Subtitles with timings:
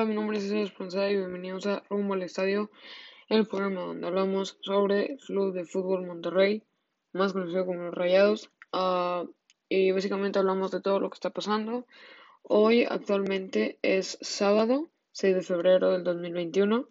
[0.00, 2.70] Hola, mi nombre es César Esponza y bienvenidos a Rumbo al Estadio,
[3.28, 6.64] el programa donde hablamos sobre Club de Fútbol Monterrey,
[7.12, 9.30] más conocido como los Rayados, uh,
[9.68, 11.86] y básicamente hablamos de todo lo que está pasando.
[12.40, 16.88] Hoy actualmente es sábado, 6 de febrero del 2021.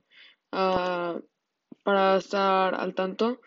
[0.52, 1.20] Uh,
[1.82, 3.42] para estar al tanto,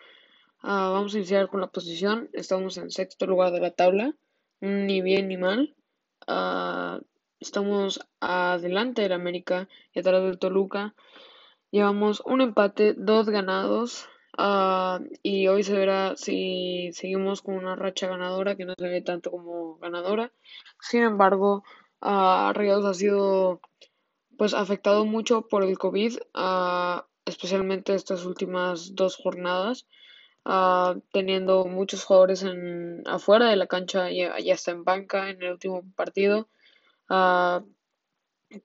[0.61, 2.29] uh, vamos a iniciar con la posición.
[2.33, 4.13] Estamos en sexto lugar de la tabla,
[4.59, 5.73] ni bien ni mal.
[7.43, 10.95] Estamos adelante del América y atrás del Toluca.
[11.71, 14.07] Llevamos un empate, dos ganados.
[14.37, 19.01] Uh, y hoy se verá si seguimos con una racha ganadora que no se ve
[19.01, 20.31] tanto como ganadora.
[20.79, 21.65] Sin embargo,
[22.01, 23.59] uh, ha sido
[24.37, 29.85] pues afectado mucho por el COVID, uh, especialmente estas últimas dos jornadas,
[31.11, 35.51] teniendo muchos jugadores en, afuera de la cancha y ya está en banca en el
[35.51, 36.47] último partido.
[37.15, 37.63] Ah,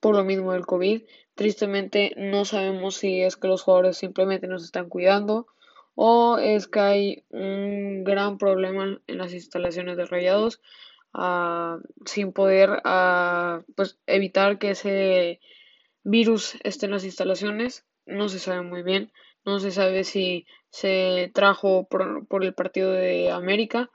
[0.01, 1.03] por lo mismo del COVID.
[1.35, 5.49] Tristemente no sabemos si es que los jugadores simplemente nos están cuidando
[5.95, 10.63] o es que hay un gran problema en las instalaciones de Rayados
[11.13, 15.41] uh, sin poder uh, pues evitar que ese
[16.03, 17.85] virus esté en las instalaciones.
[18.07, 19.13] No se sabe muy bien.
[19.45, 23.91] No se sabe si se trajo por, por el partido de América.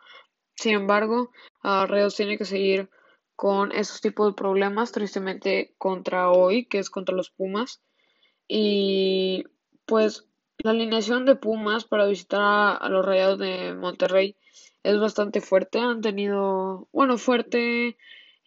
[0.55, 1.31] Sin embargo,
[1.63, 2.91] uh, Rayados tiene que seguir
[3.44, 7.81] con esos tipos de problemas, tristemente contra hoy, que es contra los Pumas.
[8.47, 9.44] Y
[9.85, 14.38] pues la alineación de Pumas para visitar a, los Rayados de Monterrey
[14.83, 15.80] es bastante fuerte.
[15.80, 17.97] Han tenido, bueno, fuerte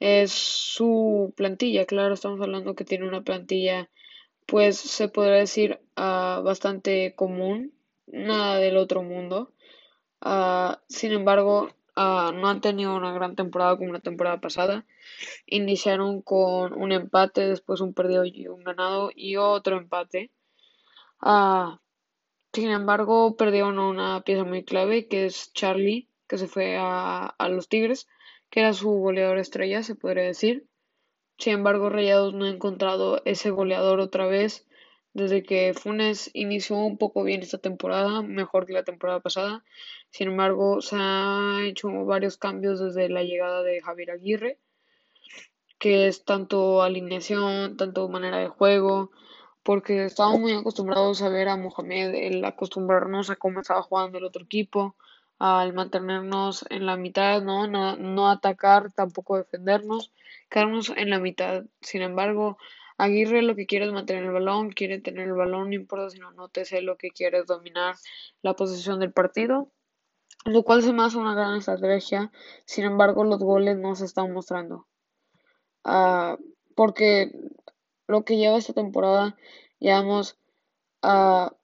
[0.01, 3.91] es su plantilla, claro, estamos hablando que tiene una plantilla,
[4.47, 7.75] pues se podría decir uh, bastante común,
[8.07, 9.53] nada del otro mundo.
[10.25, 14.85] Uh, sin embargo, Ah, no han tenido una gran temporada como la temporada pasada.
[15.47, 20.31] Iniciaron con un empate, después un perdido y un ganado y otro empate.
[21.23, 21.79] Uh,
[22.53, 27.49] sin embargo, perdieron una pieza muy clave que es Charlie, que se fue a, a
[27.49, 28.07] los Tigres,
[28.51, 30.67] que era su goleador estrella, se podría decir.
[31.39, 34.66] Sin embargo, Rayados no ha encontrado ese goleador otra vez
[35.17, 39.65] desde que Funes inició un poco bien esta temporada, mejor que la temporada pasada.
[40.11, 44.59] Sin embargo, se han hecho varios cambios desde la llegada de Javier Aguirre,
[45.79, 49.11] que es tanto alineación, tanto manera de juego,
[49.63, 54.25] porque estábamos muy acostumbrados a ver a Mohamed, el acostumbrarnos a cómo estaba jugando el
[54.25, 54.97] otro equipo,
[55.39, 57.67] al mantenernos en la mitad, ¿no?
[57.67, 60.13] No, no atacar, tampoco defendernos,
[60.51, 61.65] quedarnos en la mitad.
[61.81, 62.59] Sin embargo,
[62.99, 66.19] Aguirre lo que quiere es mantener el balón, quiere tener el balón, no importa si
[66.19, 67.95] no, no te sé lo que quiere es dominar
[68.43, 69.71] la posición del partido,
[70.47, 72.33] lo cual se me hace una gran estrategia.
[72.65, 74.87] Sin embargo, los goles no se están mostrando.
[75.85, 76.37] Uh,
[76.75, 77.33] porque
[78.07, 79.37] lo que lleva esta temporada,
[79.79, 80.39] llevamos
[81.03, 81.55] a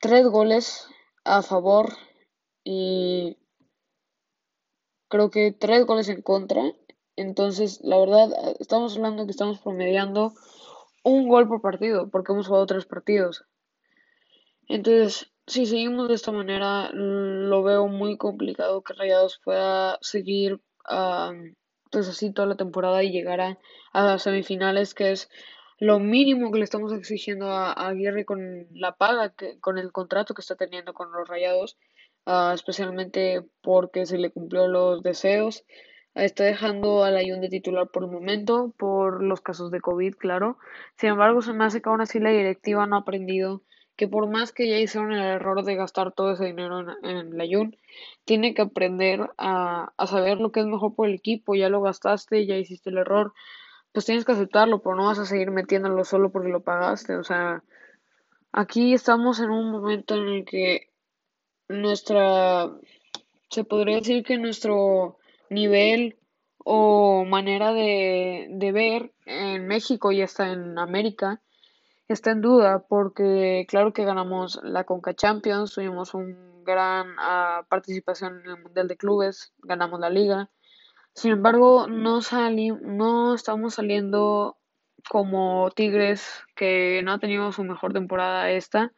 [0.00, 0.86] tres goles
[1.24, 1.96] a favor
[2.62, 3.38] y
[5.08, 6.62] creo que tres goles en contra.
[7.16, 8.30] Entonces, la verdad,
[8.60, 10.34] estamos hablando que estamos promediando
[11.08, 13.44] un gol por partido, porque hemos jugado tres partidos.
[14.68, 20.60] Entonces, si seguimos de esta manera, lo veo muy complicado que Rayados pueda seguir
[21.90, 23.58] pues así toda la temporada y llegar a,
[23.92, 25.30] a, semifinales, que es
[25.78, 30.34] lo mínimo que le estamos exigiendo a, Aguirre con la paga, que, con el contrato
[30.34, 31.78] que está teniendo con los Rayados,
[32.26, 35.64] ah, especialmente porque se le cumplió los deseos
[36.24, 40.58] está dejando a la de titular por el momento, por los casos de COVID, claro.
[40.96, 43.62] Sin embargo, se me hace que aún así la directiva no ha aprendido
[43.96, 47.44] que por más que ya hicieron el error de gastar todo ese dinero en, la
[47.50, 47.76] Jun,
[48.24, 51.56] tiene que aprender a, a, saber lo que es mejor por el equipo.
[51.56, 53.32] Ya lo gastaste, ya hiciste el error,
[53.92, 57.16] pues tienes que aceptarlo, pero no vas a seguir metiéndolo solo porque lo pagaste.
[57.16, 57.64] O sea,
[58.52, 60.90] aquí estamos en un momento en el que
[61.68, 62.70] nuestra,
[63.50, 65.17] se podría decir que nuestro
[65.50, 66.18] nivel
[66.58, 71.40] o manera de, de ver en México y hasta en América
[72.08, 78.40] está en duda porque claro que ganamos la Conca Champions, tuvimos una gran uh, participación
[78.40, 80.50] en el Mundial de Clubes, ganamos la liga.
[81.14, 84.58] Sin embargo, no, sali no estamos saliendo
[85.08, 88.92] como Tigres, que no ha tenido su mejor temporada esta,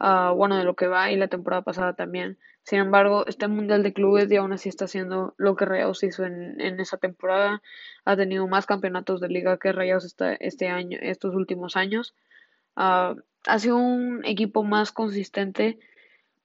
[0.00, 2.38] uh, bueno, de lo que va y la temporada pasada también.
[2.66, 6.24] Sin embargo, este Mundial de Clubes y aún así está haciendo lo que Rayados hizo
[6.24, 7.62] en, en esa temporada.
[8.04, 12.12] Ha tenido más campeonatos de liga que Rayados este, este año, estos últimos años.
[12.76, 13.14] Uh,
[13.46, 15.78] ha sido un equipo más consistente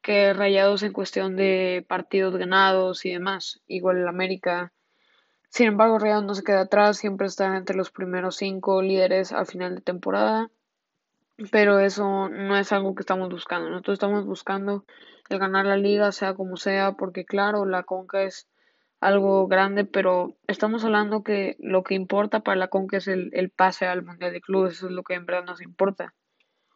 [0.03, 3.59] que Rayados en cuestión de partidos ganados y demás.
[3.65, 4.73] Igual el América.
[5.49, 9.47] Sin embargo, Rayados no se queda atrás, siempre está entre los primeros cinco líderes al
[9.47, 10.51] final de temporada.
[11.49, 13.69] Pero eso no es algo que estamos buscando.
[13.69, 14.85] Nosotros estamos buscando
[15.29, 18.47] el ganar la liga, sea como sea, porque claro, la Conca es
[18.99, 23.49] algo grande, pero estamos hablando que lo que importa para la Conca es el, el
[23.49, 26.13] pase al Mundial de Clubes, eso es lo que en verdad nos importa.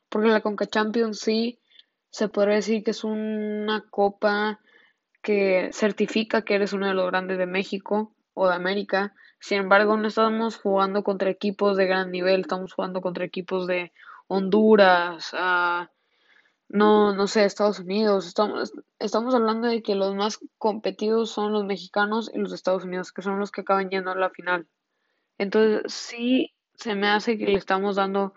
[0.10, 1.60] Porque la Conca Champions sí
[2.10, 4.60] se podría decir que es una copa
[5.22, 9.16] que certifica que eres uno de los grandes de México, o de América.
[9.40, 13.92] Sin embargo, no estamos jugando contra equipos de gran nivel, estamos jugando contra equipos de
[14.28, 15.34] Honduras,
[16.68, 18.28] no, no sé, Estados Unidos.
[18.28, 23.12] Estamos, estamos hablando de que los más competidos son los mexicanos y los Estados Unidos,
[23.12, 24.68] que son los que acaban yendo a la final.
[25.38, 28.34] Entonces, sí se me hace que le estamos dando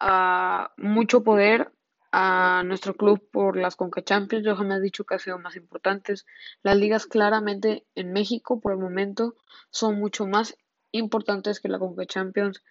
[0.00, 1.72] uh, mucho poder
[2.10, 4.44] a nuestro club por las Conca Champions.
[4.44, 6.26] Yo jamás he dicho que ha sido más importantes.
[6.62, 9.34] Las ligas claramente en México por el momento
[9.70, 10.56] son mucho más
[10.90, 12.62] importantes que la Conca Champions.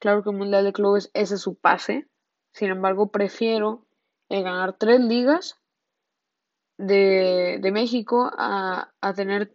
[0.00, 2.08] Claro que el Mundial de Clubes ese es su pase.
[2.52, 3.86] Sin embargo, prefiero
[4.28, 5.60] ganar tres ligas
[6.78, 9.54] de, de México a, a, tener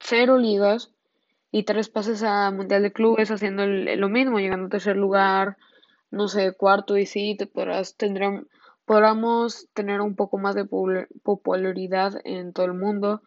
[0.00, 0.90] cero ligas
[1.50, 5.58] y tres pases a Mundial de Clubes haciendo lo mismo, llegando a tercer lugar,
[6.10, 8.48] no sé, cuarto y sí, te podrás, tendrán,
[8.86, 13.22] podamos tener un poco más de popularidad en todo el mundo.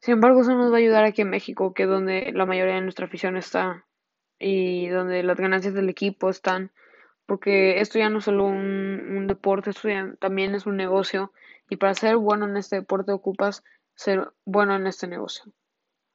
[0.00, 2.74] Sin embargo, eso nos va a ayudar aquí en México, que es donde la mayoría
[2.74, 3.86] de nuestra afición está
[4.38, 6.72] y donde las ganancias del equipo están,
[7.26, 8.56] porque esto ya no es solo un,
[9.16, 11.32] un deporte, esto ya también es un negocio
[11.70, 13.64] y para ser bueno en este deporte ocupas
[13.94, 15.52] ser bueno en este negocio.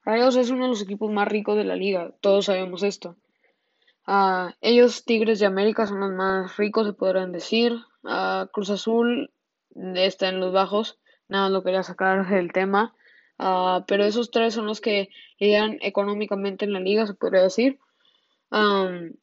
[0.04, 3.16] Rayos es uno de los equipos más ricos de la liga, todos sabemos esto.
[4.08, 7.74] Uh, ellos, Tigres de América, son los más ricos, se podrán decir.
[8.02, 9.32] Uh, Cruz Azul
[9.76, 12.96] está en los bajos, nada más lo quería sacar del tema.
[13.38, 17.78] Uh, pero esos tres son los que lideran económicamente en la liga, se podría decir.
[18.52, 19.14] Um,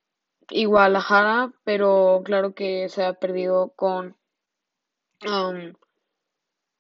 [0.50, 4.16] y Guadalajara, pero claro que se ha perdido con
[5.26, 5.74] um,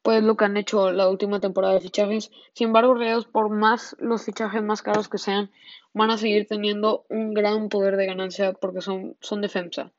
[0.02, 2.30] pues lo que han hecho la última temporada de fichajes.
[2.52, 5.50] Sin embargo, Rayados, por más los fichajes más caros que sean,
[5.92, 9.92] van a seguir teniendo un gran poder de ganancia porque son, son de FEMSA.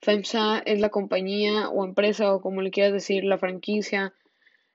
[0.00, 4.12] FEMSA es la compañía o empresa o como le quieras decir, la franquicia.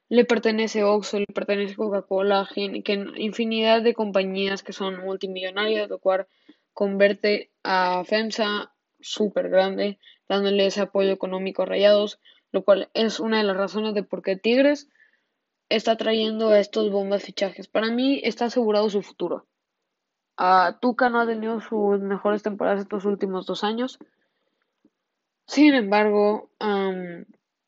[0.08, 6.28] Le pertenece Oxxo, le pertenece Coca-Cola, infinidad de compañías que son multimillonarias, lo cual
[6.78, 9.98] convierte a FEMSA súper grande,
[10.30, 12.20] dándole ese apoyo económico a Rayados
[12.52, 14.90] lo cual es una de las razones de por qué Tigres
[15.70, 17.68] está trayendo a estos bombas fichajes.
[17.68, 19.46] Para mí está asegurado su futuro.
[20.40, 24.00] Uh, Tuca no ha tenido sus mejores temporadas estos últimos dos años.
[25.46, 26.50] Sin embargo,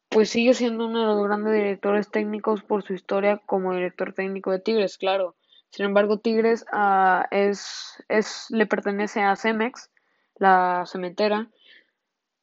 [0.09, 4.51] pues sigue siendo uno de los grandes directores técnicos por su historia como director técnico
[4.51, 5.35] de Tigres, claro.
[5.71, 9.89] Sin embargo, Tigres uh, es, es, le pertenece a Cemex,
[10.35, 11.49] la cementera,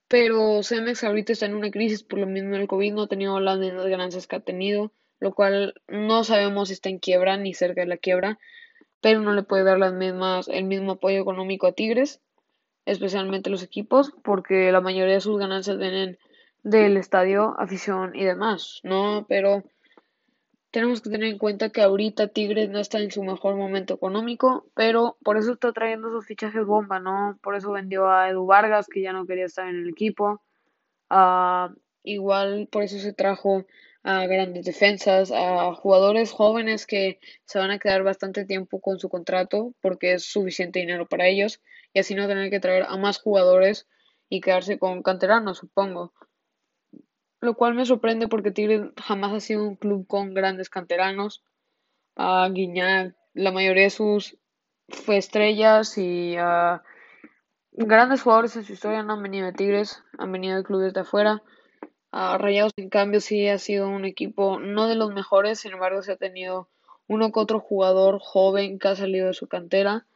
[0.09, 3.41] pero Cemex ahorita está en una crisis por lo mismo del COVID, no ha tenido
[3.41, 7.55] las mismas ganancias que ha tenido, lo cual no sabemos si está en quiebra ni
[7.55, 8.39] cerca de la quiebra,
[9.01, 12.21] pero no le puede dar las mismas, el mismo apoyo económico a Tigres,
[12.85, 16.19] especialmente los equipos, porque la mayoría de sus ganancias vienen
[16.63, 19.27] del estadio, afición y demás, ¿no?
[19.29, 19.65] Pero
[20.77, 24.67] tenemos que tener en cuenta que ahorita Tigres no está en su mejor momento económico,
[24.75, 27.39] pero por eso está trayendo sus fichajes bomba, ¿no?
[27.43, 30.43] Por eso vendió a Edu Vargas, que ya no quería estar en el equipo.
[31.09, 33.65] Uh, igual por eso se trajo
[34.03, 39.09] a grandes defensas, a jugadores jóvenes que se van a quedar bastante tiempo con su
[39.09, 41.63] contrato porque es suficiente dinero para ellos
[41.95, 43.89] y así no tener que traer a más jugadores
[44.29, 46.13] y quedarse con canteranos, supongo
[47.41, 51.45] lo cual me sorprende porque Tigres jamás ha sido un club con grandes canteranos.
[52.17, 54.39] A Guiñac, la mayoría de sus
[54.89, 56.81] fue estrellas y uh,
[57.73, 61.01] grandes jugadores en su historia no han venido de Tigres, han venido de clubes de
[61.01, 61.43] afuera.
[62.13, 66.03] Uh, Rayados, en cambio, sí ha sido un equipo no de los mejores, sin embargo,
[66.03, 66.69] se ha tenido
[67.09, 70.07] uno que otro jugador joven que ha salido de su cantera.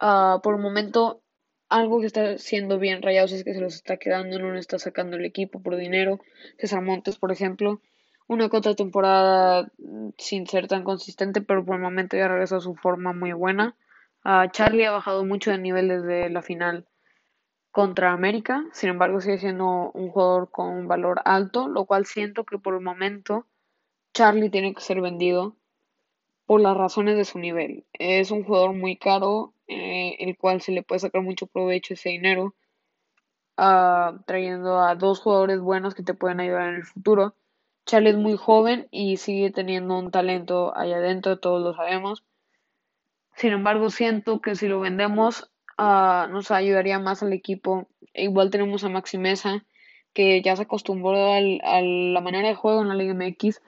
[0.00, 1.22] Uh, por el momento,
[1.70, 4.78] algo que está siendo bien Rayados es que se los está quedando, no le está
[4.78, 6.20] sacando el equipo por dinero.
[6.58, 7.80] César Montes, por ejemplo,
[8.26, 9.70] una otra temporada
[10.18, 13.76] sin ser tan consistente, pero por el momento ya regresó a su forma muy buena.
[14.24, 16.86] Uh, Charlie ha bajado mucho de nivel desde la final
[17.70, 22.44] contra América, sin embargo sigue siendo un jugador con un valor alto, lo cual siento
[22.44, 23.46] que por el momento
[24.12, 25.56] Charlie tiene que ser vendido
[26.46, 27.84] por las razones de su nivel.
[27.92, 32.10] Es un jugador muy caro eh, el cual se le puede sacar mucho provecho ese
[32.10, 32.54] dinero,
[33.58, 37.34] uh, trayendo a dos jugadores buenos que te pueden ayudar en el futuro.
[37.86, 42.24] Charlie es muy joven y sigue teniendo un talento allá adentro, todos lo sabemos.
[43.34, 47.88] Sin embargo, siento que si lo vendemos ah, nos ayudaría más al equipo.
[48.14, 49.64] E igual tenemos a Maxi Mesa,
[50.14, 53.62] que ya se acostumbró al- a la manera de juego en la Liga MX.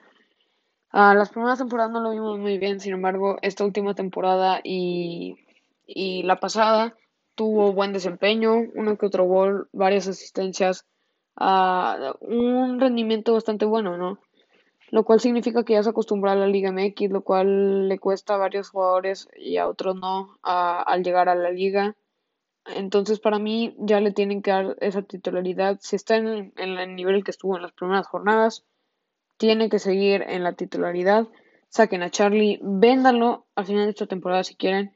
[0.91, 5.37] Ah, las primeras temporadas no lo vimos muy bien, sin embargo, esta última temporada y,
[5.85, 6.95] y la pasada
[7.35, 10.85] tuvo buen desempeño, uno que otro gol, varias asistencias,
[11.35, 14.19] ah, un rendimiento bastante bueno, ¿no?
[14.91, 18.35] Lo cual significa que ya se acostumbra a la Liga MX, lo cual le cuesta
[18.35, 21.95] a varios jugadores y a otros no ah, al llegar a la liga.
[22.65, 25.79] Entonces, para mí, ya le tienen que dar esa titularidad.
[25.81, 28.65] Si está en, en el nivel que estuvo en las primeras jornadas,
[29.37, 31.27] tiene que seguir en la titularidad.
[31.69, 34.93] Saquen a Charlie, véndanlo al final de esta temporada si quieren.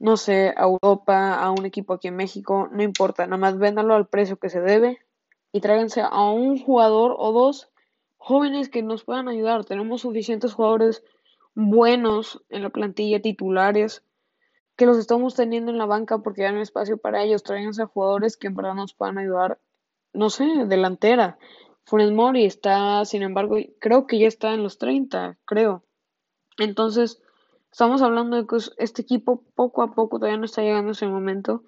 [0.00, 3.94] No sé, a Europa, a un equipo aquí en México, no importa, nada más véndanlo
[3.94, 4.98] al precio que se debe
[5.52, 7.70] y tráiganse a un jugador o dos
[8.16, 9.64] jóvenes que nos puedan ayudar.
[9.64, 11.04] Tenemos suficientes jugadores
[11.54, 14.02] buenos en la plantilla titulares
[14.76, 17.42] que los estamos teniendo en la banca porque hay espacio para ellos.
[17.42, 19.58] Tráiganse a jugadores que en verdad nos puedan ayudar,
[20.14, 21.38] no sé, delantera.
[21.84, 25.84] Funes Mori está, sin embargo, creo que ya está en los 30, creo.
[26.56, 27.20] Entonces,
[27.70, 31.06] estamos hablando de que este equipo poco a poco todavía no está llegando a ese
[31.06, 31.64] momento,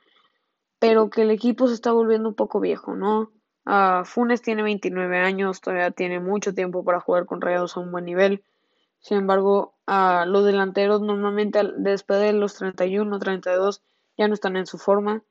[0.79, 3.33] pero que el equipo se está volviendo un poco viejo, ¿no?
[3.65, 7.93] Uh, Funes tiene 29 años, todavía tiene mucho tiempo para jugar con Rayados a un
[7.93, 8.45] buen nivel.
[8.99, 13.83] Sin embargo, uh, los delanteros normalmente después de los 31, 32
[14.17, 15.23] ya no están en su forma.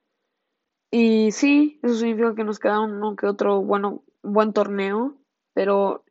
[0.89, 5.17] Y sí, eso significa que nos queda uno que otro bueno, buen torneo,
[5.53, 6.03] pero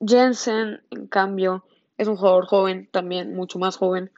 [0.00, 1.64] Jensen, en cambio,
[2.02, 4.10] es un jugador joven, también mucho más joven.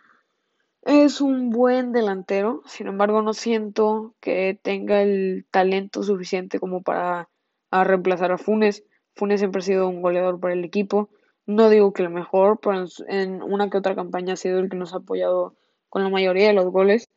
[0.82, 7.30] Es un buen delantero, sin embargo, no siento que tenga el talento suficiente como para
[7.70, 8.84] reemplazar a Funes.
[9.14, 11.08] Funes siempre ha sido un goleador para el equipo.
[11.46, 14.76] No digo que el mejor, pero en una que otra campaña ha sido el que
[14.76, 15.56] nos ha apoyado
[15.88, 17.08] con la mayoría de los goles.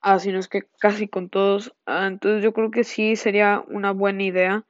[0.00, 1.74] Ah, sino es que casi con todos.
[1.86, 4.64] Ah, entonces yo creo que sí sería una buena idea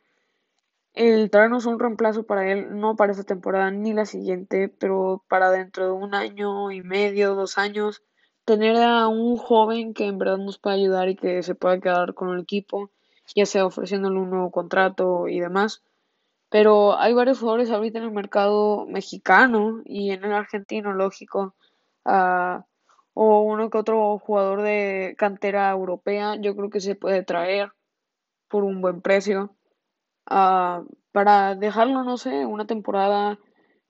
[0.94, 5.50] el traernos un reemplazo para él, no para esta temporada ni la siguiente, pero para
[5.50, 8.02] dentro de un año y medio, dos años,
[8.44, 12.14] tener a un joven que en verdad nos pueda ayudar y que se pueda quedar
[12.14, 12.90] con el equipo,
[13.34, 15.82] ya sea ofreciéndole un nuevo contrato y demás.
[16.50, 21.54] Pero hay varios jugadores ahorita en el mercado mexicano y en el argentino, lógico.
[22.04, 22.62] Uh,
[23.14, 27.72] o uno que otro jugador de cantera europea, yo creo que se puede traer
[28.48, 29.54] por un buen precio.
[30.30, 33.38] Uh, para dejarlo, no sé, una temporada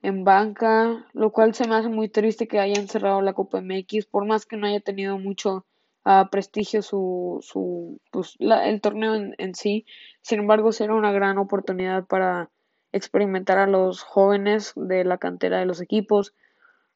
[0.01, 4.05] en banca, lo cual se me hace muy triste que hayan cerrado la Copa MX,
[4.07, 5.65] por más que no haya tenido mucho
[6.05, 9.85] uh, prestigio su, su pues, el torneo en, en, sí.
[10.21, 12.49] Sin embargo, será una gran oportunidad para
[12.91, 16.33] experimentar a los jóvenes de la cantera de los equipos.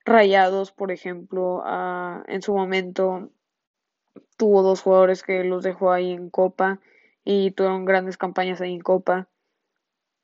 [0.03, 3.29] Rayados, por ejemplo, uh, en su momento
[4.35, 6.79] tuvo dos jugadores que los dejó ahí en Copa
[7.29, 9.27] y tuvieron grandes campañas ahí en Copa.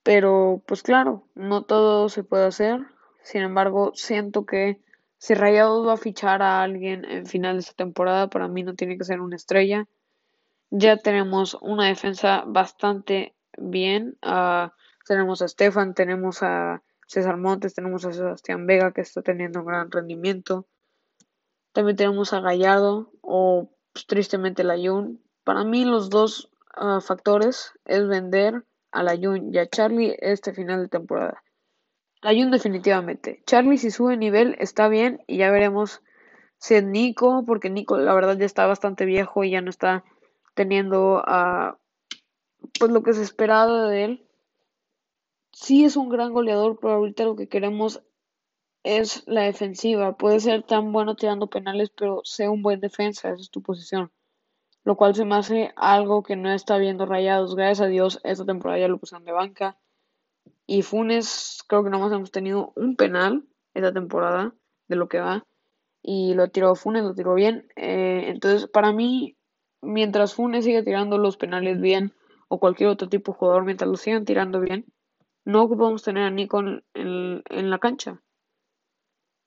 [0.03, 2.79] Pero pues claro, no todo se puede hacer.
[3.21, 4.79] Sin embargo, siento que
[5.17, 8.75] si Rayados va a fichar a alguien en final de esta temporada, para mí no
[8.75, 9.85] tiene que ser una estrella.
[10.69, 14.17] Ya tenemos una defensa bastante bien.
[14.25, 14.69] Uh,
[15.05, 19.65] tenemos a Stefan, tenemos a César Montes, tenemos a Sebastián Vega que está teniendo un
[19.65, 20.67] gran rendimiento.
[21.73, 25.21] También tenemos a Gallardo o pues, tristemente la Jun.
[25.43, 26.49] Para mí los dos
[27.01, 31.43] factores es vender a la Jun y a Charlie este final de temporada.
[32.21, 33.43] La Jun definitivamente.
[33.45, 36.01] Charlie si sube nivel está bien y ya veremos
[36.57, 40.03] si es Nico, porque Nico la verdad ya está bastante viejo y ya no está
[40.53, 41.75] teniendo uh,
[42.79, 44.27] pues lo que se esperaba de él.
[45.51, 48.01] Sí es un gran goleador, pero ahorita lo que queremos
[48.83, 50.17] es la defensiva.
[50.17, 54.11] Puede ser tan bueno tirando penales, pero sea un buen defensa, esa es tu posición
[54.83, 57.55] lo cual se me hace algo que no está viendo Rayados.
[57.55, 59.77] Gracias a Dios, esta temporada ya lo pusieron de banca.
[60.65, 64.53] Y Funes, creo que nomás hemos tenido un penal esta temporada
[64.87, 65.45] de lo que va.
[66.01, 67.67] Y lo tiró Funes, lo tiró bien.
[67.75, 69.37] Eh, entonces, para mí,
[69.81, 72.13] mientras Funes siga tirando los penales bien,
[72.53, 74.85] o cualquier otro tipo de jugador, mientras lo sigan tirando bien,
[75.45, 78.21] no podemos tener a Nico en, en, la cancha.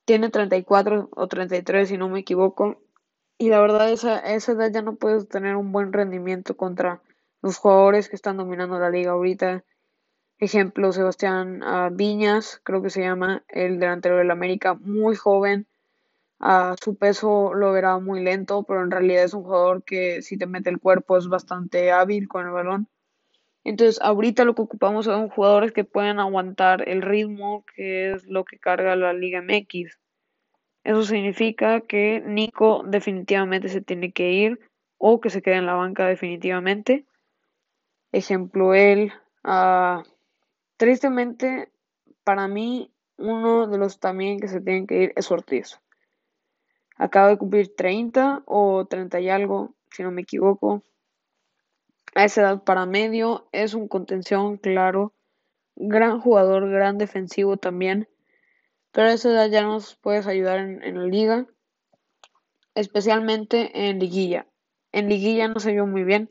[0.05, 2.83] Tiene 34 o 33, si no me equivoco,
[3.38, 7.02] y la verdad, esa, esa edad ya no puedes tener un buen rendimiento contra
[7.43, 9.64] los jugadores que están dominando la liga ahorita.
[10.38, 15.66] Ejemplo, Sebastián uh, Viñas, creo que se llama, el delantero del América, muy joven.
[16.40, 20.37] Uh, su peso lo verá muy lento, pero en realidad es un jugador que si
[20.37, 22.88] te mete el cuerpo es bastante hábil con el balón.
[23.64, 28.45] Entonces, ahorita lo que ocupamos son jugadores que pueden aguantar el ritmo, que es lo
[28.45, 29.99] que carga la Liga MX.
[30.87, 34.61] Eso significa que Nico definitivamente se tiene que ir
[34.99, 37.05] o que se quede en la banca definitivamente.
[38.12, 39.12] Ejemplo, él.
[39.43, 40.05] Uh,
[40.76, 41.73] tristemente,
[42.23, 45.81] para mí, uno de los también que se tienen que ir es Ortiz.
[46.97, 50.85] Acaba de cumplir 30 o 30 y algo, si no me equivoco.
[52.14, 55.12] A esa edad para medio es un contención, claro.
[55.75, 58.09] Gran jugador, gran defensivo también.
[58.96, 61.44] Pero a esa edad ya nos puedes ayudar en, en la liga.
[62.74, 64.46] Especialmente en liguilla.
[64.90, 66.30] En liguilla no se vio muy bien.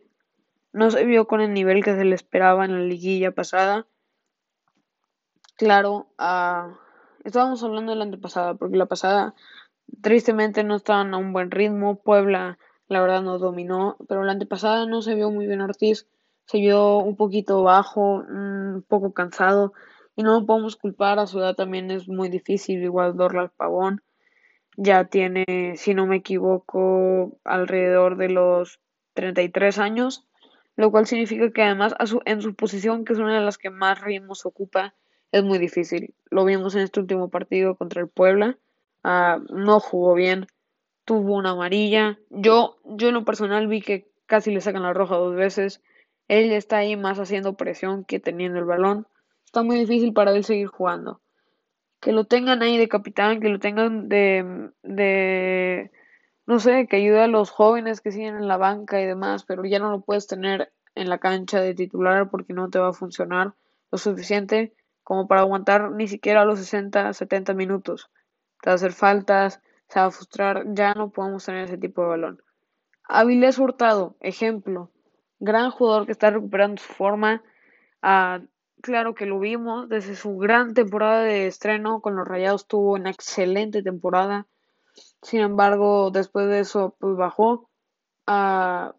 [0.74, 3.86] No se vio con el nivel que se le esperaba en la liguilla pasada.
[5.58, 6.74] Claro, uh,
[7.24, 9.36] estábamos hablando de la antepasada, porque la pasada
[10.02, 12.02] tristemente no estaban a un buen ritmo.
[12.02, 12.58] Puebla,
[12.88, 16.08] la verdad, nos dominó, pero la antepasada no se vio muy bien Ortiz.
[16.48, 19.74] Se vio un poquito bajo, un poco cansado.
[20.16, 24.02] Y no lo podemos culpar, a su edad también es muy difícil, igual Dorla Pavón
[24.78, 28.80] ya tiene, si no me equivoco, alrededor de los
[29.14, 30.28] 33 años,
[30.76, 31.96] lo cual significa que además
[32.26, 34.94] en su posición, que es una de las que más ritmos ocupa,
[35.32, 36.14] es muy difícil.
[36.30, 38.58] Lo vimos en este último partido contra el Puebla,
[39.04, 40.48] uh, no jugó bien,
[41.06, 42.20] tuvo una amarilla.
[42.30, 45.82] Yo, yo en lo personal vi que casi le sacan la roja dos veces.
[46.28, 49.08] Él está ahí más haciendo presión que teniendo el balón.
[49.56, 51.22] Está muy difícil para él seguir jugando
[52.02, 55.92] que lo tengan ahí de capitán, que lo tengan de, de,
[56.46, 59.64] no sé, que ayude a los jóvenes que siguen en la banca y demás, pero
[59.64, 62.94] ya no lo puedes tener en la cancha de titular porque no te va a
[62.94, 63.54] funcionar
[63.92, 68.12] lo suficiente como para aguantar ni siquiera los 60, 70 minutos.
[68.62, 72.02] Te va a hacer faltas, se va a frustrar, ya no podemos tener ese tipo
[72.02, 72.42] de balón.
[73.06, 74.92] Avilés Hurtado, ejemplo,
[75.40, 77.42] gran jugador que está recuperando su forma,
[78.02, 78.42] a
[78.86, 83.10] claro que lo vimos desde su gran temporada de estreno con los Rayados tuvo una
[83.10, 84.46] excelente temporada.
[85.24, 87.68] Sin embargo, después de eso pues bajó.
[88.28, 88.94] Uh,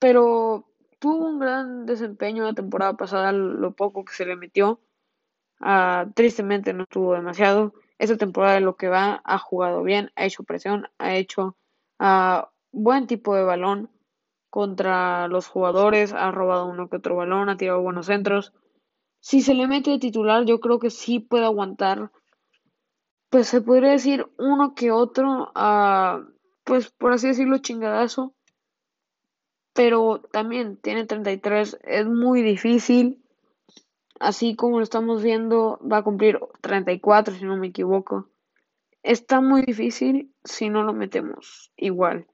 [0.00, 0.66] pero
[0.98, 4.80] tuvo un gran desempeño la temporada pasada, lo poco que se le metió.
[5.60, 7.74] Uh, tristemente no tuvo demasiado.
[7.98, 11.56] Esta temporada de lo que va ha jugado bien, ha hecho presión, ha hecho
[12.00, 13.92] uh, buen tipo de balón
[14.50, 18.52] contra los jugadores, ha robado uno que otro balón, ha tirado buenos centros
[19.20, 22.10] si se le mete de titular, yo creo que sí puede aguantar,
[23.30, 26.24] pues se podría decir uno que otro, uh,
[26.64, 28.34] pues por así decirlo, chingadazo.
[29.74, 33.22] Pero también tiene 33, es muy difícil.
[34.18, 38.28] Así como lo estamos viendo, va a cumplir 34, si no me equivoco.
[39.02, 42.26] Está muy difícil si no lo metemos igual.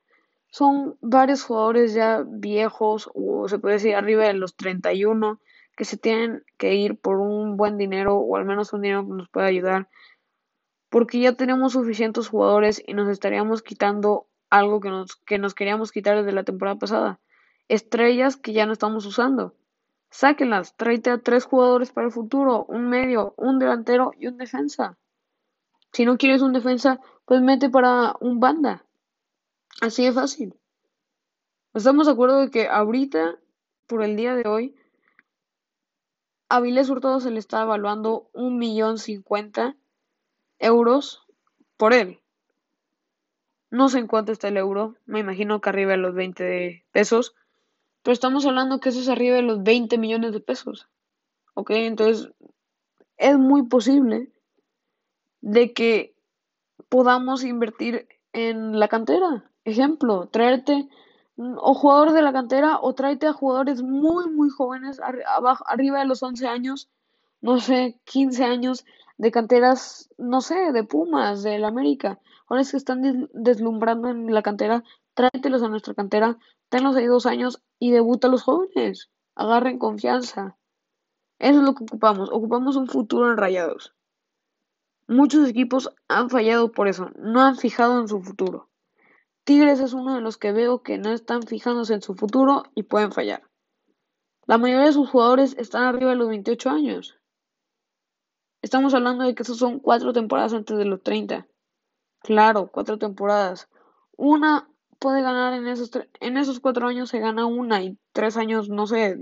[0.49, 5.41] Son varios jugadores ya viejos, o se puede decir arriba de los 31
[5.77, 9.13] que se tienen que ir por un buen dinero o al menos un dinero que
[9.13, 9.89] nos pueda ayudar
[10.95, 15.91] porque ya tenemos suficientes jugadores y nos estaríamos quitando algo que nos, que nos queríamos
[15.91, 17.19] quitar desde la temporada pasada.
[17.67, 19.57] Estrellas que ya no estamos usando.
[20.11, 24.97] Sáquenlas, tráete a tres jugadores para el futuro, un medio, un delantero y un defensa.
[25.93, 28.85] Si no quieres un defensa, pues mete para un banda.
[29.81, 30.55] Así de fácil.
[31.75, 33.41] Estamos de acuerdo de que ahorita,
[33.89, 34.77] por el día de hoy,
[36.55, 39.77] a Vilés Hurtado se le está evaluando un millón cincuenta
[40.61, 41.27] euros
[41.77, 42.21] por él.
[43.71, 47.35] No sé en cuánto está el euro, me imagino que arriba de los 20 pesos,
[48.05, 50.89] pero estamos hablando que eso es arriba de los 20 millones de pesos.
[51.55, 51.71] ¿Ok?
[51.71, 52.31] Entonces,
[53.17, 54.31] es muy posible
[55.41, 56.15] de que
[56.89, 59.51] podamos invertir en la cantera.
[59.65, 60.89] Ejemplo, traerte
[61.37, 65.01] o jugadores de la cantera o tráete a jugadores muy, muy jóvenes,
[65.67, 66.89] arriba de los 11 años,
[67.41, 68.85] no sé, 15 años,
[69.17, 72.21] de canteras, no sé, de Pumas, del América.
[72.47, 77.27] Ahora es que están deslumbrando en la cantera, tráetelos a nuestra cantera, tenlos ahí dos
[77.27, 79.11] años y debuta a los jóvenes.
[79.35, 80.57] Agarren confianza.
[81.39, 82.31] Eso es lo que ocupamos.
[82.31, 83.95] Ocupamos un futuro en rayados.
[85.07, 88.71] Muchos equipos han fallado por eso, no han fijado en su futuro.
[89.45, 92.85] Tigres es uno de los que veo que no están fijándose en su futuro y
[92.85, 93.43] pueden fallar.
[94.47, 97.19] La mayoría de sus jugadores están arriba de los 28 años.
[98.63, 101.47] Estamos hablando de que esos son cuatro temporadas antes de los 30.
[102.21, 103.69] Claro, cuatro temporadas.
[104.17, 108.71] Una puede ganar en esos, en esos cuatro años, se gana una y tres años,
[108.71, 109.19] no sé,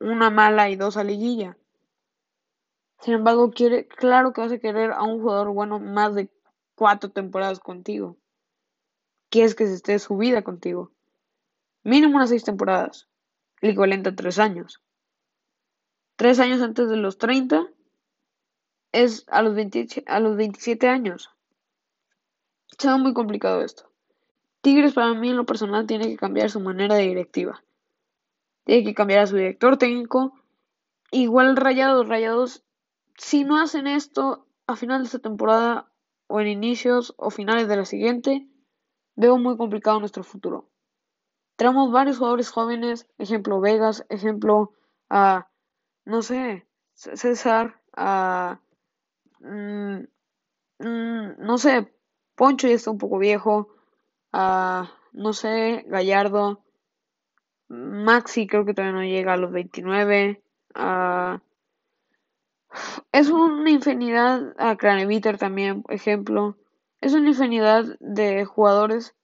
[0.00, 1.56] una mala y dos a liguilla.
[2.98, 6.28] Sin embargo, quiere, claro que vas a querer a un jugador bueno más de
[6.74, 8.16] cuatro temporadas contigo
[9.30, 10.92] quieres que se esté su vida contigo.
[11.84, 13.08] Mínimo unas seis temporadas,
[13.60, 14.82] el equivalente a tres años.
[16.16, 17.68] Tres años antes de los 30
[18.92, 19.54] es a los,
[20.06, 21.30] a los 27 años.
[22.78, 23.90] Se muy complicado esto.
[24.60, 27.62] Tigres para mí en lo personal tiene que cambiar su manera de directiva.
[28.64, 30.34] Tiene que cambiar a su director técnico.
[31.10, 32.64] Igual Rayados, Rayados,
[33.16, 35.90] si no hacen esto a final de esta temporada
[36.26, 38.46] o en inicios o finales de la siguiente,
[39.18, 40.68] veo muy complicado nuestro futuro.
[41.56, 44.72] Tenemos varios jugadores jóvenes, ejemplo Vegas, ejemplo
[45.10, 45.48] a,
[46.04, 48.60] no sé, César, a,
[49.40, 50.04] mm,
[50.78, 51.92] mm, no sé,
[52.36, 53.68] Poncho ya está un poco viejo,
[54.32, 56.62] a, no sé, Gallardo,
[57.68, 60.40] Maxi creo que todavía no llega a los 29.
[63.12, 66.56] es una infinidad, a Craneviter también, ejemplo.
[67.00, 69.14] Es una infinidad de jugadores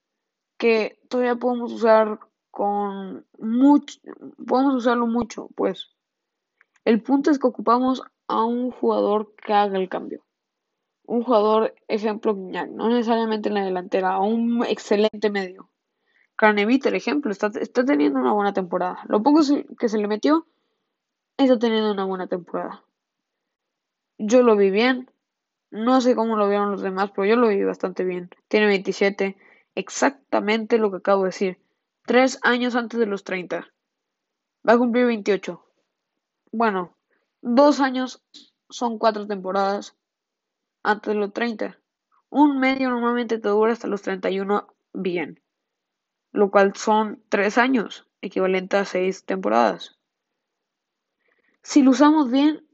[0.59, 4.01] que todavía podemos usar con mucho,
[4.47, 5.91] podemos usarlo mucho, pues.
[6.85, 10.25] El punto es que ocupamos a un jugador que haga el cambio.
[11.07, 15.69] Un jugador, ejemplo, no necesariamente en la delantera, a un excelente medio.
[16.37, 19.01] Carneviter, ejemplo, está, está teniendo una buena temporada.
[19.09, 19.41] Lo poco
[19.79, 20.47] que se le metió,
[21.37, 22.85] está teniendo una buena temporada.
[24.19, 25.11] Yo lo vi bien.
[25.75, 28.31] No sé cómo lo vieron los demás, pero yo lo vi bastante bien.
[28.49, 29.37] Tiene 27.
[29.75, 31.59] Exactamente lo que acabo de decir.
[32.07, 33.67] Tres años antes de los 30.
[34.67, 35.65] Va a cumplir 28.
[36.53, 36.97] Bueno,
[37.43, 38.23] dos años
[38.71, 39.97] son cuatro temporadas
[40.83, 41.79] antes de los 30.
[42.31, 45.41] Un medio normalmente te dura hasta los 31 bien
[46.35, 49.97] lo cual son tres años, equivalente a seis temporadas.
[51.63, 52.67] Si lo usamos bien,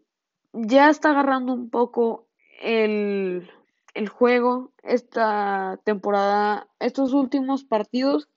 [0.52, 2.26] ya está agarrando un poco
[2.60, 3.50] el,
[3.94, 8.28] el juego esta temporada, estos últimos partidos.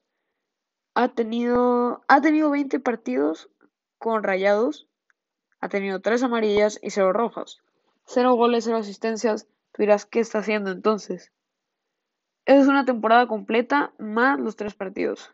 [0.95, 3.49] Ha tenido, ha tenido 20 partidos
[3.97, 4.88] con rayados,
[5.59, 7.62] ha tenido tres amarillas y cero rojas.
[8.05, 9.47] Cero goles, cero asistencias.
[9.71, 11.31] Tú dirás, ¿qué está haciendo entonces?
[12.45, 15.33] Es una temporada completa más los tres partidos.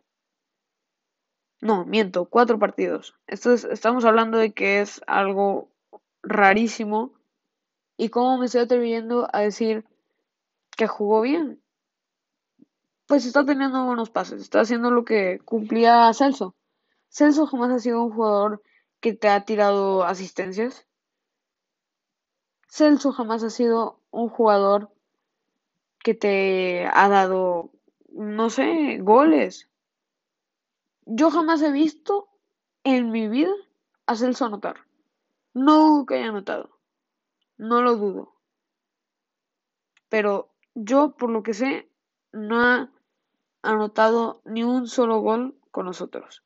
[1.61, 3.15] No, miento, cuatro partidos.
[3.27, 5.69] Esto estamos hablando de que es algo
[6.21, 7.18] rarísimo.
[7.99, 9.83] ¿Y cómo me estoy atreviendo a decir
[10.77, 11.61] que jugó bien?
[13.07, 16.55] Pues está teniendo buenos pases, está haciendo lo que cumplía Celso.
[17.09, 18.63] Celso jamás ha sido un jugador
[19.01, 20.87] que te ha tirado asistencias.
[22.69, 24.93] Celso jamás ha sido un jugador
[26.01, 27.69] que te ha dado,
[28.13, 29.67] no sé, goles.
[31.03, 32.29] Yo jamás he visto
[32.85, 33.51] en mi vida
[34.05, 34.85] a Celso anotar.
[35.53, 36.78] No que haya anotado.
[37.59, 38.33] No lo dudo.
[40.07, 41.91] Pero yo, por lo que sé,
[42.31, 42.89] no ha
[43.61, 46.41] anotado ni un solo gol con nosotros.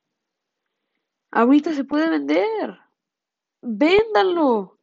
[1.30, 2.80] Ahorita se puede vender.
[3.62, 4.76] Véndanlo.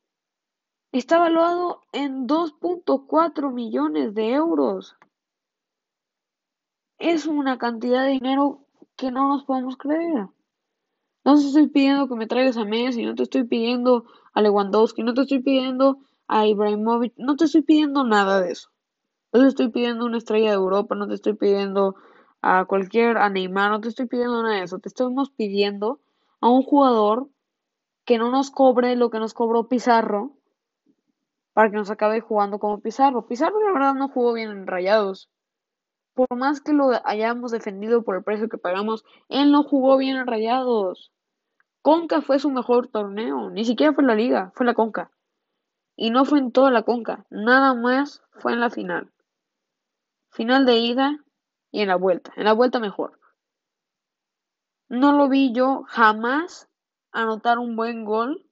[0.94, 4.96] Está valuado en 2.4 millones de euros.
[6.98, 8.66] Es una cantidad de dinero
[8.96, 10.30] que no nos podemos creer.
[11.26, 15.04] No te estoy pidiendo que me traigas a Messi, no te estoy pidiendo a Lewandowski,
[15.04, 16.00] no te estoy pidiendo
[16.32, 18.70] a Ibrahimovic, no te estoy pidiendo nada de eso.
[19.34, 21.96] No te estoy pidiendo una estrella de Europa, no te estoy pidiendo
[22.42, 24.80] a cualquier, a Neymar, no te estoy pidiendo nada de eso.
[24.80, 26.00] Te estamos pidiendo
[26.40, 27.28] a un jugador
[28.06, 30.32] que no nos cobre lo que nos cobró Pizarro
[31.52, 33.28] para que nos acabe jugando como Pizarro.
[33.28, 35.30] Pizarro la verdad no jugó bien en Rayados.
[36.14, 40.16] Por más que lo hayamos defendido por el precio que pagamos, él no jugó bien
[40.16, 41.12] en Rayados.
[41.82, 45.12] Conca fue su mejor torneo, ni siquiera fue la liga, fue la Conca.
[45.96, 49.12] Y no fue en toda la Conca, nada más fue en la final.
[50.30, 51.20] Final de ida
[51.72, 53.20] y en la vuelta, en la vuelta mejor.
[54.90, 56.70] No lo vi yo jamás
[57.12, 58.46] anotar un buen gol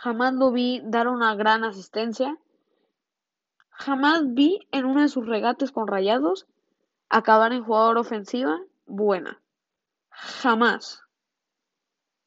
[0.00, 2.38] Jamás lo vi dar una gran asistencia.
[3.70, 6.46] Jamás vi en uno de sus regates con rayados
[7.08, 9.42] acabar en jugador ofensiva buena.
[10.10, 11.02] Jamás.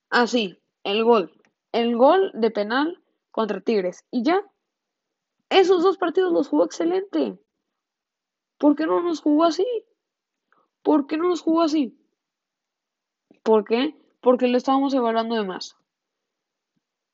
[0.10, 1.32] Así, el gol.
[1.72, 3.01] El gol de penal
[3.32, 4.06] contra Tigres.
[4.12, 4.42] Y ya.
[5.50, 7.38] Esos dos partidos los jugó excelente.
[8.58, 9.66] ¿Por qué no nos jugó así?
[10.84, 11.98] ¿Por qué no nos jugó así?
[13.44, 13.96] ¿Por qué?
[14.22, 15.76] Porque lo estábamos evaluando de más.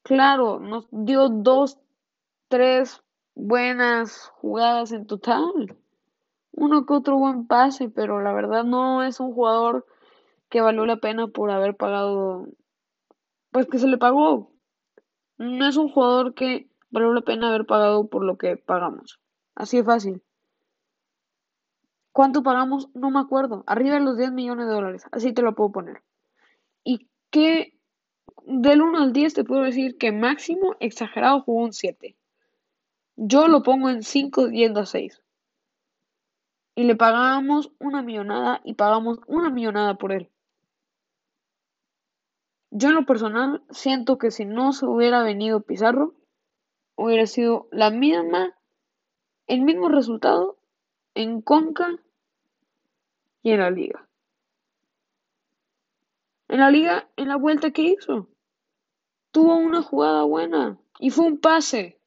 [0.04, 1.80] Claro, nos dio dos,
[2.48, 3.02] tres
[3.34, 5.78] buenas jugadas en total.
[6.52, 9.86] Uno que otro buen pase, pero la verdad no es un jugador
[10.50, 12.48] que valió la pena por haber pagado,
[13.52, 14.52] pues que se le pagó.
[15.38, 19.20] No es un jugador que valió la pena haber pagado por lo que pagamos.
[19.56, 20.24] Así de fácil.
[22.12, 22.90] ¿Cuánto pagamos?
[22.94, 23.64] No me acuerdo.
[23.68, 25.04] Arriba de los 10 millones de dólares.
[25.12, 26.04] Así te lo puedo poner.
[26.84, 27.78] ¿Y qué
[28.48, 32.16] del 1 al 10 te puedo decir que máximo exagerado jugó un 7.
[33.18, 35.22] Yo lo pongo en 5 yendo a 6.
[36.76, 40.30] y le pagábamos una millonada y pagamos una millonada por él.
[42.72, 46.14] Yo en lo personal siento que si no se hubiera venido Pizarro,
[46.96, 48.58] hubiera sido la misma,
[49.48, 50.58] el mismo resultado
[51.14, 51.98] en Conca
[53.42, 54.08] y en la liga.
[56.50, 58.28] En la liga, en la vuelta que hizo,
[59.32, 62.00] tuvo una jugada buena y fue un pase.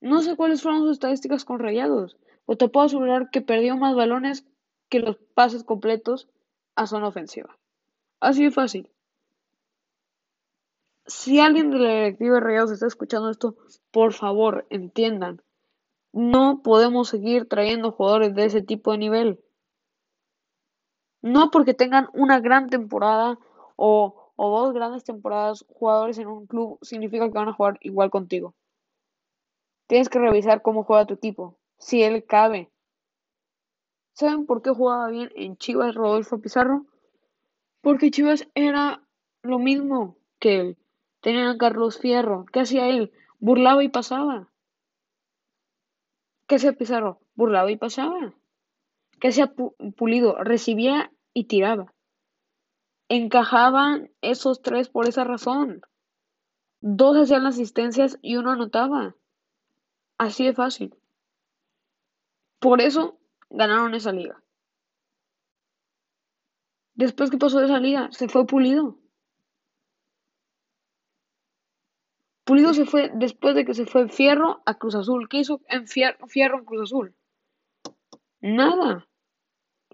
[0.00, 3.94] No sé cuáles fueron sus estadísticas con Rayados, o te puedo asegurar que perdió más
[3.94, 4.46] balones
[4.88, 6.28] que los pases completos
[6.74, 7.58] a zona ofensiva.
[8.22, 8.88] Así de fácil.
[11.06, 13.56] Si alguien de la directiva de Rayados está escuchando esto,
[13.90, 15.42] por favor, entiendan.
[16.12, 19.40] No podemos seguir trayendo jugadores de ese tipo de nivel.
[21.20, 23.40] No porque tengan una gran temporada
[23.74, 28.10] o, o dos grandes temporadas jugadores en un club significa que van a jugar igual
[28.10, 28.54] contigo.
[29.88, 32.70] Tienes que revisar cómo juega tu equipo, si él cabe.
[34.12, 36.86] ¿Saben por qué jugaba bien en Chivas Rodolfo Pizarro?
[37.82, 39.02] Porque Chivas era
[39.42, 40.78] lo mismo que él.
[41.20, 42.46] Tenían a Carlos Fierro.
[42.52, 43.12] ¿Qué hacía él?
[43.38, 44.50] Burlaba y pasaba.
[46.46, 47.20] ¿Qué hacía Pizarro?
[47.34, 48.34] Burlaba y pasaba.
[49.20, 49.52] ¿Qué hacía
[49.96, 50.36] Pulido?
[50.42, 51.92] Recibía y tiraba.
[53.08, 55.82] Encajaban esos tres por esa razón.
[56.80, 59.16] Dos hacían asistencias y uno anotaba.
[60.18, 60.94] Así de fácil.
[62.60, 63.18] Por eso
[63.50, 64.42] ganaron esa liga.
[67.02, 68.96] Después que pasó de esa liga, se fue Pulido.
[72.44, 75.28] Pulido se fue después de que se fue Fierro a Cruz Azul.
[75.28, 77.16] ¿Qué hizo en Fierro, Fierro en Cruz Azul?
[78.40, 79.08] Nada.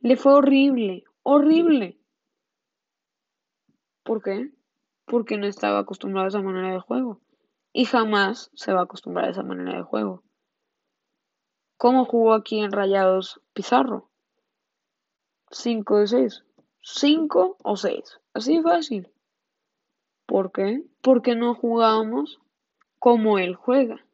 [0.03, 1.99] Le fue horrible, horrible.
[4.03, 4.53] ¿Por qué?
[5.07, 7.23] Porque no estaba acostumbrado a esa manera de juego.
[7.73, 10.23] Y jamás se va a acostumbrar a esa manera de juego.
[11.79, 14.11] ¿Cómo jugó aquí en Rayados Pizarro?
[15.51, 16.44] 5 de 6.
[16.80, 18.20] 5 o 6.
[18.34, 19.10] Así fácil.
[20.26, 20.84] ¿Por qué?
[21.02, 22.38] Porque no jugamos
[22.98, 24.04] como él juega.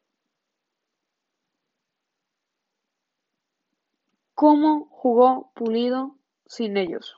[4.35, 7.17] ¿Cómo jugó Pulido sin ellos?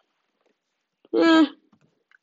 [1.12, 1.48] Eh,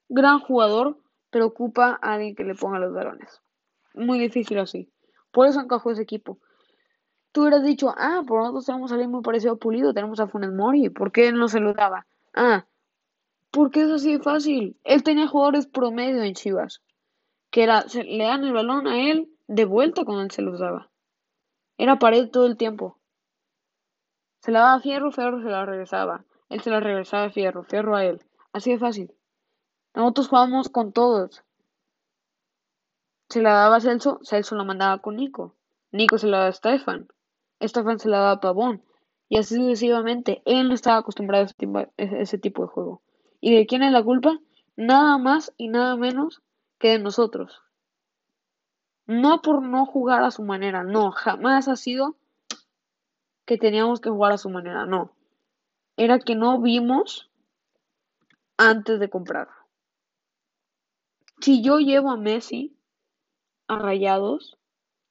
[0.08, 3.42] gran jugador, pero ocupa a alguien que le ponga los balones.
[3.96, 4.92] Muy difícil así.
[5.32, 6.40] Por eso encajó ese equipo.
[7.32, 10.28] Tú hubieras dicho, ah, por nosotros tenemos a alguien muy parecido a Pulido, tenemos a
[10.28, 12.06] Funes Mori, ¿por qué él no se lo daba?
[12.36, 12.68] Ah,
[13.54, 14.80] porque es así de fácil.
[14.84, 16.82] Él tenía jugadores promedio en Chivas,
[17.52, 20.90] que era, le dan el balón a él de vuelta cuando él se los daba.
[21.78, 22.98] Era pared todo el tiempo.
[24.42, 26.26] Se la daba a Fierro, Fierro se la regresaba.
[26.50, 28.26] Él se la regresaba a Fierro, Fierro a él.
[28.54, 29.14] Así de fácil.
[29.94, 31.44] Nosotros jugábamos con todos.
[33.30, 35.56] Se la daba a Celso, Celso la mandaba con Nico.
[35.92, 37.08] Nico se la daba a Stefan.
[37.62, 38.84] Stefan se la daba a Pavón.
[39.30, 40.42] Y así sucesivamente.
[40.46, 43.04] Él no estaba acostumbrado a ese tipo de juego.
[43.46, 44.40] ¿Y de quién es la culpa?
[44.78, 46.42] Nada más y nada menos
[46.80, 47.62] que de nosotros.
[49.06, 52.16] No por no jugar a su manera, no, jamás ha sido
[53.46, 55.12] que teníamos que jugar a su manera, no.
[55.98, 57.30] Era que no vimos
[58.56, 59.50] antes de comprar.
[61.42, 62.78] Si yo llevo a Messi
[63.68, 64.58] a Rayados,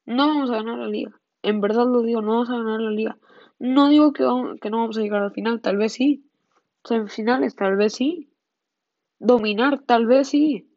[0.06, 1.20] no vamos a ganar la liga.
[1.42, 3.18] En verdad lo digo, no vamos a ganar la liga.
[3.58, 4.24] No digo que,
[4.62, 6.24] que no vamos a llegar al final, tal vez sí.
[6.84, 8.28] Semifinales, tal vez sí.
[9.18, 10.68] Dominar, tal vez sí.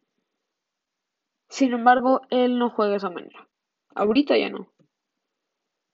[1.49, 3.47] Sin embargo, él no juega de esa manera.
[3.95, 4.71] Ahorita ya no.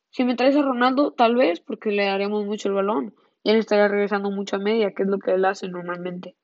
[0.09, 3.57] Si me traes a Ronaldo, tal vez porque le daremos mucho el balón y él
[3.57, 6.35] estaría regresando mucha media, que es lo que él hace normalmente.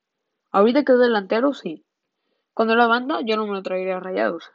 [0.52, 1.84] Ahorita que es delantero, sí.
[2.54, 4.50] Cuando la banda, yo no me lo traería a rayados.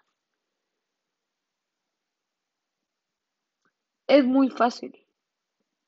[4.08, 4.98] Es muy fácil.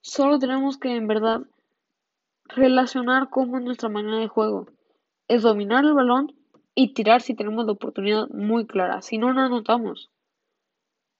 [0.01, 1.41] Solo tenemos que, en verdad,
[2.47, 4.67] relacionar cómo es nuestra manera de juego.
[5.27, 6.35] Es dominar el balón
[6.75, 9.01] y tirar si tenemos la oportunidad muy clara.
[9.01, 10.11] Si no, no anotamos.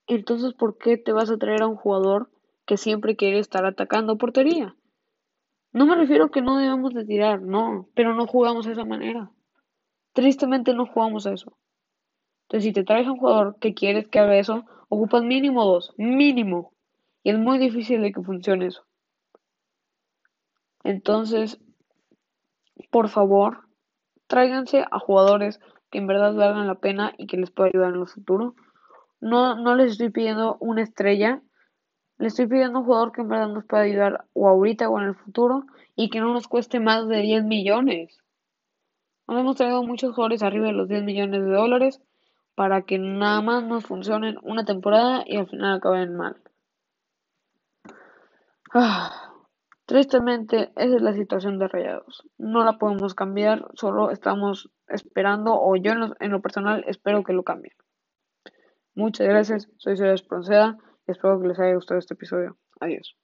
[0.07, 2.29] Entonces, ¿por qué te vas a traer a un jugador
[2.65, 4.75] que siempre quiere estar atacando portería?
[5.71, 8.85] No me refiero a que no debemos de tirar, no, pero no jugamos de esa
[8.85, 9.31] manera.
[10.13, 11.57] Tristemente no jugamos a eso.
[12.43, 15.93] Entonces, si te traes a un jugador que quieres que haga eso, ocupas mínimo dos,
[15.97, 16.71] mínimo.
[17.23, 18.84] Y es muy difícil de que funcione eso.
[20.85, 21.59] Entonces,
[22.91, 23.67] por favor,
[24.27, 28.01] tráiganse a jugadores que en verdad valgan la pena y que les pueda ayudar en
[28.01, 28.53] el futuro.
[29.19, 31.41] No, no les estoy pidiendo una estrella,
[32.19, 35.07] les estoy pidiendo un jugador que en verdad nos pueda ayudar o ahorita o en
[35.07, 38.19] el futuro y que no nos cueste más de 10 millones.
[39.27, 41.99] Nos hemos traído muchos jugadores arriba de los 10 millones de dólares
[42.53, 46.37] para que nada más nos funcionen una temporada y al final acaben mal.
[48.71, 49.24] Ah,
[49.85, 52.23] Tristemente, esa es la situación de Rayados.
[52.37, 57.43] No la podemos cambiar, solo estamos esperando, o yo en lo, personal espero que lo
[57.43, 57.75] cambien.
[58.95, 62.57] Muchas gracias, soy Sergio Espronceda y espero que les haya gustado este episodio.
[62.79, 63.15] Adiós.